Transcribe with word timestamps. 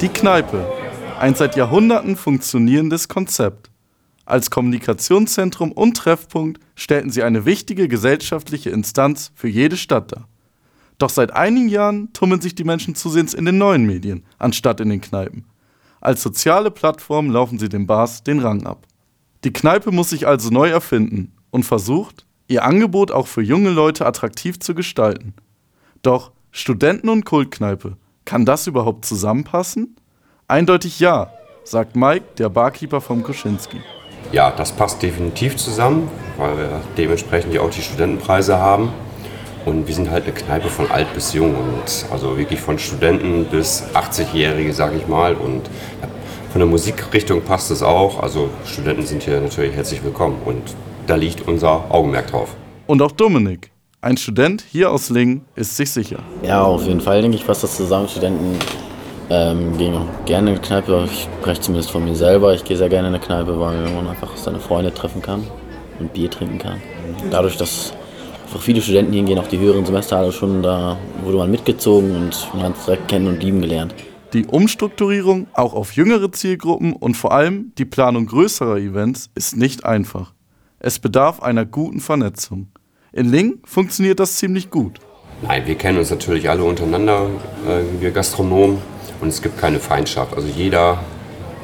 Die 0.00 0.08
Kneipe, 0.08 0.66
ein 1.20 1.34
seit 1.34 1.54
Jahrhunderten 1.56 2.16
funktionierendes 2.16 3.08
Konzept. 3.08 3.70
Als 4.24 4.50
Kommunikationszentrum 4.50 5.72
und 5.72 5.96
Treffpunkt 5.96 6.60
stellten 6.74 7.10
sie 7.10 7.22
eine 7.22 7.44
wichtige 7.44 7.86
gesellschaftliche 7.86 8.70
Instanz 8.70 9.30
für 9.34 9.48
jede 9.48 9.76
Stadt 9.76 10.12
dar. 10.12 10.28
Doch 10.98 11.10
seit 11.10 11.32
einigen 11.32 11.68
Jahren 11.68 12.12
tummeln 12.12 12.40
sich 12.40 12.54
die 12.54 12.64
Menschen 12.64 12.94
zusehends 12.94 13.34
in 13.34 13.44
den 13.44 13.58
neuen 13.58 13.84
Medien, 13.86 14.24
anstatt 14.38 14.80
in 14.80 14.90
den 14.90 15.00
Kneipen. 15.00 15.44
Als 16.00 16.22
soziale 16.22 16.70
Plattform 16.72 17.30
laufen 17.30 17.58
sie 17.58 17.68
den 17.68 17.86
Bars 17.86 18.24
den 18.24 18.40
Rang 18.40 18.66
ab. 18.66 18.86
Die 19.44 19.52
Kneipe 19.52 19.92
muss 19.92 20.10
sich 20.10 20.26
also 20.26 20.50
neu 20.50 20.68
erfinden 20.70 21.32
und 21.50 21.64
versucht, 21.64 22.26
ihr 22.48 22.64
Angebot 22.64 23.10
auch 23.10 23.26
für 23.26 23.42
junge 23.42 23.70
Leute 23.70 24.06
attraktiv 24.06 24.60
zu 24.60 24.74
gestalten. 24.74 25.34
Doch 26.02 26.32
Studenten 26.50 27.08
und 27.08 27.24
Kultkneipe, 27.24 27.96
kann 28.24 28.44
das 28.44 28.66
überhaupt 28.66 29.04
zusammenpassen? 29.04 29.96
Eindeutig 30.48 31.00
ja, 31.00 31.32
sagt 31.64 31.96
Mike, 31.96 32.24
der 32.38 32.48
Barkeeper 32.48 33.00
vom 33.00 33.22
Koschinski. 33.22 33.80
Ja, 34.32 34.50
das 34.50 34.72
passt 34.72 35.02
definitiv 35.02 35.56
zusammen, 35.56 36.08
weil 36.38 36.56
wir 36.56 36.80
dementsprechend 36.96 37.54
ja 37.54 37.60
auch 37.60 37.70
die 37.70 37.82
Studentenpreise 37.82 38.58
haben. 38.58 38.90
Und 39.64 39.86
wir 39.86 39.94
sind 39.94 40.10
halt 40.10 40.24
eine 40.24 40.32
Kneipe 40.32 40.68
von 40.68 40.90
alt 40.90 41.12
bis 41.14 41.34
jung 41.34 41.54
und 41.54 42.06
also 42.10 42.36
wirklich 42.36 42.60
von 42.60 42.78
Studenten 42.78 43.44
bis 43.44 43.84
80-Jährige, 43.94 44.72
sag 44.72 44.94
ich 44.94 45.06
mal. 45.06 45.34
Und 45.34 45.70
von 46.50 46.58
der 46.58 46.66
Musikrichtung 46.66 47.42
passt 47.42 47.70
es 47.70 47.82
auch. 47.82 48.22
Also 48.22 48.50
Studenten 48.66 49.06
sind 49.06 49.22
hier 49.22 49.40
natürlich 49.40 49.74
herzlich 49.74 50.02
willkommen 50.02 50.36
und 50.44 50.62
da 51.12 51.16
liegt 51.16 51.46
unser 51.46 51.84
Augenmerk 51.90 52.28
drauf. 52.28 52.56
Und 52.86 53.02
auch 53.02 53.12
Dominik, 53.12 53.70
ein 54.00 54.16
Student 54.16 54.64
hier 54.66 54.90
aus 54.90 55.10
Lingen, 55.10 55.44
ist 55.54 55.76
sich 55.76 55.90
sicher. 55.90 56.20
Ja, 56.42 56.62
auf 56.62 56.86
jeden 56.86 57.02
Fall 57.02 57.20
denke 57.20 57.36
ich, 57.36 57.46
passt 57.46 57.62
das 57.62 57.76
zusammen. 57.76 58.08
Studenten 58.08 58.58
ähm, 59.28 59.76
gehen 59.76 59.94
auch 59.94 60.24
gerne 60.24 60.52
in 60.52 60.56
die 60.56 60.62
Kneipe. 60.62 61.06
Ich 61.12 61.28
spreche 61.42 61.60
zumindest 61.60 61.90
von 61.90 62.02
mir 62.02 62.14
selber. 62.14 62.54
Ich 62.54 62.64
gehe 62.64 62.78
sehr 62.78 62.88
gerne 62.88 63.08
in 63.08 63.14
eine 63.14 63.22
Kneipe, 63.22 63.60
weil 63.60 63.90
man 63.90 64.08
einfach 64.08 64.34
seine 64.38 64.58
Freunde 64.58 64.94
treffen 64.94 65.20
kann 65.20 65.46
und 66.00 66.14
Bier 66.14 66.30
trinken 66.30 66.58
kann. 66.58 66.80
Dadurch, 67.30 67.58
dass 67.58 67.92
einfach 68.44 68.62
viele 68.62 68.80
Studenten 68.80 69.12
hingehen, 69.12 69.38
auch 69.38 69.48
die 69.48 69.58
höheren 69.58 69.84
Semester 69.84 70.16
alle 70.16 70.32
schon, 70.32 70.62
da 70.62 70.96
wurde 71.24 71.36
man 71.36 71.50
mitgezogen 71.50 72.16
und 72.16 72.54
man 72.54 72.62
hat 72.62 72.78
es 72.78 72.86
direkt 72.86 73.08
kennen 73.08 73.26
und 73.26 73.42
lieben 73.42 73.60
gelernt. 73.60 73.94
Die 74.32 74.46
Umstrukturierung 74.46 75.46
auch 75.52 75.74
auf 75.74 75.92
jüngere 75.92 76.32
Zielgruppen 76.32 76.94
und 76.94 77.18
vor 77.18 77.32
allem 77.32 77.72
die 77.76 77.84
Planung 77.84 78.24
größerer 78.24 78.78
Events 78.78 79.28
ist 79.34 79.58
nicht 79.58 79.84
einfach. 79.84 80.32
Es 80.84 80.98
bedarf 80.98 81.40
einer 81.40 81.64
guten 81.64 82.00
Vernetzung. 82.00 82.66
In 83.12 83.30
Ling 83.30 83.60
funktioniert 83.64 84.18
das 84.18 84.34
ziemlich 84.38 84.68
gut. 84.68 84.98
Nein, 85.40 85.64
wir 85.64 85.76
kennen 85.76 85.98
uns 85.98 86.10
natürlich 86.10 86.50
alle 86.50 86.64
untereinander, 86.64 87.28
äh, 87.68 88.00
wir 88.00 88.10
Gastronomen 88.10 88.78
und 89.20 89.28
es 89.28 89.40
gibt 89.40 89.58
keine 89.58 89.78
Feindschaft. 89.78 90.34
Also 90.34 90.48
jeder 90.48 90.98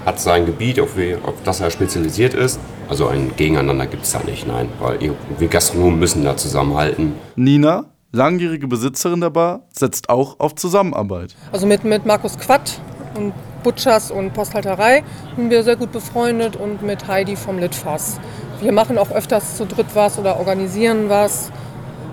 hat 0.06 0.20
sein 0.20 0.46
Gebiet, 0.46 0.78
auf, 0.78 0.96
wie, 0.96 1.16
auf 1.16 1.34
das 1.42 1.58
er 1.58 1.72
spezialisiert 1.72 2.32
ist. 2.32 2.60
Also 2.88 3.08
ein 3.08 3.32
Gegeneinander 3.36 3.86
gibt 3.88 4.04
es 4.04 4.12
da 4.12 4.20
nicht, 4.22 4.46
nein. 4.46 4.68
Weil 4.78 5.16
wir 5.36 5.48
Gastronomen 5.48 5.98
müssen 5.98 6.22
da 6.22 6.36
zusammenhalten. 6.36 7.14
Nina, 7.34 7.86
langjährige 8.12 8.68
Besitzerin 8.68 9.20
der 9.20 9.30
Bar, 9.30 9.64
setzt 9.72 10.10
auch 10.10 10.38
auf 10.38 10.54
Zusammenarbeit. 10.54 11.34
Also 11.50 11.66
mit, 11.66 11.82
mit 11.82 12.06
Markus 12.06 12.38
Quatt 12.38 12.80
und 13.16 13.34
Butchers 13.64 14.12
und 14.12 14.32
Posthalterei 14.32 15.02
sind 15.34 15.50
wir 15.50 15.64
sehr 15.64 15.74
gut 15.74 15.90
befreundet 15.90 16.54
und 16.54 16.82
mit 16.82 17.08
Heidi 17.08 17.34
vom 17.34 17.58
Litfass. 17.58 18.20
Wir 18.60 18.72
machen 18.72 18.98
auch 18.98 19.12
öfters 19.12 19.56
zu 19.56 19.66
dritt 19.66 19.86
was 19.94 20.18
oder 20.18 20.38
organisieren 20.38 21.08
was 21.08 21.52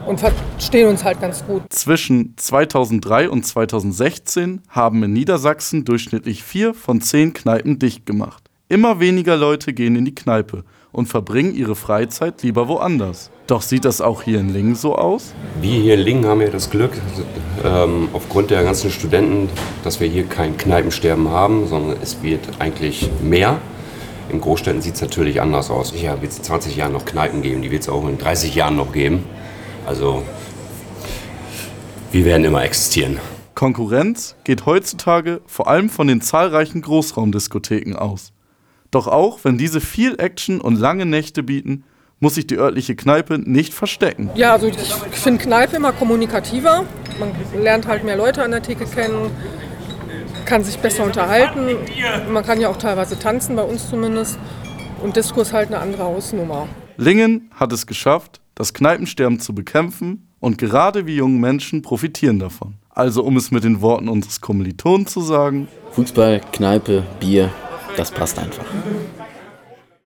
und 0.06 0.20
verstehen 0.20 0.88
uns 0.90 1.04
halt 1.04 1.20
ganz 1.20 1.44
gut. 1.44 1.64
Zwischen 1.70 2.36
2003 2.38 3.30
und 3.30 3.46
2016 3.46 4.62
haben 4.70 5.02
in 5.04 5.14
Niedersachsen 5.14 5.86
durchschnittlich 5.86 6.44
vier 6.44 6.76
von 6.76 7.02
zehn 7.02 7.34
Kneipen 7.34 7.80
dicht 7.80 8.06
gemacht. 8.06 8.44
Immer 8.70 9.00
weniger 9.00 9.38
Leute 9.38 9.74
gehen 9.74 9.96
in 9.96 10.06
die 10.06 10.14
Kneipe 10.14 10.64
und 10.92 11.08
verbringen 11.08 11.56
ihre 11.56 11.76
Freizeit 11.76 12.44
lieber 12.44 12.68
woanders. 12.68 13.32
Doch 13.48 13.64
sieht 13.64 13.84
das 13.84 14.00
auch 14.00 14.22
hier 14.22 14.40
in 14.40 14.54
Lingen 14.54 14.76
so 14.76 14.96
aus? 14.96 15.34
Wir 15.62 15.80
hier 15.80 15.96
in 15.96 16.02
Lingen 16.02 16.26
haben 16.26 16.42
ja 16.42 16.50
das 16.50 16.70
Glück, 16.70 16.92
ähm, 17.64 18.10
aufgrund 18.14 18.52
der 18.52 18.64
ganzen 18.64 18.92
Studenten, 18.92 19.50
dass 19.84 20.00
wir 20.00 20.08
hier 20.08 20.26
kein 20.26 20.58
Kneipensterben 20.58 21.30
haben, 21.30 21.68
sondern 21.68 21.98
es 22.02 22.22
wird 22.24 22.42
eigentlich 22.60 23.10
mehr. 23.24 23.60
In 24.30 24.42
Großstädten 24.42 24.82
sieht 24.82 24.96
es 24.96 25.02
natürlich 25.02 25.42
anders 25.42 25.70
aus. 25.70 25.94
Ja, 26.00 26.22
wird 26.22 26.32
es 26.32 26.40
in 26.40 26.44
20 26.44 26.76
Jahren 26.76 26.94
noch 26.94 27.06
Kneipen 27.06 27.42
geben, 27.42 27.62
die 27.62 27.72
wird 27.72 27.84
es 27.84 27.90
auch 27.90 28.08
in 28.08 28.18
30 28.18 28.56
Jahren 28.56 28.76
noch 28.76 28.92
geben. 28.92 29.24
Also 29.86 30.24
wir 32.12 32.26
werden 32.26 32.44
immer 32.44 32.64
existieren. 32.64 33.20
Konkurrenz 33.54 34.36
geht 34.44 34.66
heutzutage 34.66 35.42
vor 35.46 35.68
allem 35.68 35.90
von 35.90 36.08
den 36.08 36.22
zahlreichen 36.22 36.82
Großraumdiskotheken 36.82 37.96
aus. 37.96 38.34
Doch 38.92 39.08
auch 39.08 39.40
wenn 39.44 39.58
diese 39.58 39.82
viel 39.82 40.16
Action 40.20 40.60
und 40.60 40.78
lange 40.78 41.06
Nächte 41.06 41.44
bieten, 41.44 41.84
muss 42.20 42.36
sich 42.36 42.48
die 42.48 42.58
örtliche 42.58 42.96
Kneipe 42.96 43.38
nicht 43.38 43.74
verstecken. 43.74 44.30
Ja, 44.36 44.54
also 44.54 44.68
ich 44.68 44.76
finde 45.12 45.44
Kneipe 45.44 45.76
immer 45.76 45.92
kommunikativer. 45.92 46.86
Man 47.20 47.32
lernt 47.62 47.88
halt 47.88 48.04
mehr 48.04 48.18
Leute 48.18 48.44
an 48.44 48.52
der 48.52 48.62
Theke 48.62 48.86
kennen, 48.86 49.32
kann 50.46 50.64
sich 50.64 50.78
besser 50.80 51.04
unterhalten. 51.04 51.78
Man 52.32 52.46
kann 52.46 52.62
ja 52.62 52.70
auch 52.70 52.78
teilweise 52.78 53.18
tanzen, 53.18 53.56
bei 53.56 53.64
uns 53.64 53.90
zumindest. 53.90 54.38
Und 55.02 55.16
Disco 55.16 55.42
ist 55.42 55.54
halt 55.54 55.68
eine 55.68 55.80
andere 55.80 56.04
Hausnummer. 56.04 56.68
Lingen 56.98 57.50
hat 57.54 57.74
es 57.74 57.86
geschafft, 57.86 58.40
das 58.56 58.74
Kneipensterben 58.74 59.40
zu 59.40 59.54
bekämpfen 59.54 60.30
und 60.40 60.58
gerade 60.58 61.06
wie 61.06 61.16
junge 61.16 61.40
Menschen 61.40 61.82
profitieren 61.82 62.40
davon. 62.40 62.76
Also 62.90 63.24
um 63.24 63.36
es 63.36 63.52
mit 63.52 63.66
den 63.66 63.82
Worten 63.82 64.08
unseres 64.08 64.40
Kommilitonen 64.40 65.06
zu 65.06 65.20
sagen. 65.20 65.68
Fußball, 65.92 66.42
Kneipe, 66.54 67.04
Bier, 67.20 67.52
das 67.98 68.12
passt 68.12 68.40
einfach. 68.40 68.66